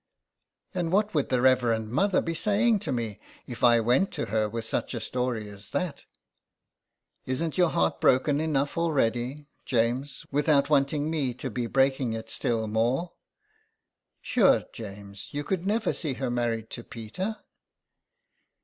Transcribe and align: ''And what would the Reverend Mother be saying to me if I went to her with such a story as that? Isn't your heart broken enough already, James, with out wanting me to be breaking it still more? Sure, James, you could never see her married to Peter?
''And 0.73 0.91
what 0.91 1.13
would 1.13 1.29
the 1.29 1.41
Reverend 1.41 1.91
Mother 1.91 2.21
be 2.23 2.33
saying 2.33 2.79
to 2.79 2.91
me 2.91 3.19
if 3.45 3.63
I 3.63 3.79
went 3.79 4.11
to 4.13 4.25
her 4.33 4.49
with 4.49 4.65
such 4.65 4.95
a 4.95 4.99
story 4.99 5.47
as 5.47 5.69
that? 5.69 6.05
Isn't 7.27 7.55
your 7.55 7.69
heart 7.69 8.01
broken 8.01 8.41
enough 8.41 8.79
already, 8.79 9.45
James, 9.63 10.25
with 10.31 10.49
out 10.49 10.71
wanting 10.71 11.11
me 11.11 11.35
to 11.35 11.51
be 11.51 11.67
breaking 11.67 12.13
it 12.13 12.31
still 12.31 12.65
more? 12.65 13.13
Sure, 14.23 14.63
James, 14.73 15.31
you 15.35 15.43
could 15.43 15.67
never 15.67 15.93
see 15.93 16.15
her 16.15 16.31
married 16.31 16.71
to 16.71 16.83
Peter? 16.83 17.37